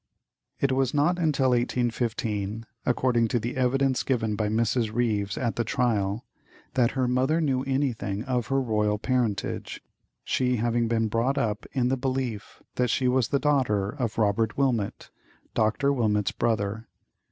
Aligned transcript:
It 0.59 0.71
was 0.71 0.95
not 0.95 1.19
until 1.19 1.49
1815, 1.51 2.65
according 2.87 3.27
to 3.27 3.39
the 3.39 3.55
evidence 3.55 4.01
given 4.01 4.35
by 4.35 4.47
Mrs. 4.47 4.91
Ryves 4.91 5.37
at 5.37 5.57
the 5.57 5.63
trial, 5.63 6.25
that 6.73 6.93
her 6.97 7.07
mother 7.07 7.39
knew 7.39 7.61
anything 7.65 8.23
of 8.23 8.47
her 8.47 8.59
royal 8.59 8.97
parentage, 8.97 9.79
she 10.23 10.55
having 10.55 10.87
been 10.87 11.07
brought 11.07 11.37
up 11.37 11.67
in 11.73 11.89
the 11.89 11.97
belief 11.97 12.63
that 12.77 12.89
she 12.89 13.07
was 13.07 13.27
the 13.27 13.37
daughter 13.37 13.89
of 13.91 14.17
Robert 14.17 14.57
Wilmot, 14.57 15.11
Dr. 15.53 15.93
Wilmot's 15.93 16.31
brother. 16.31 16.87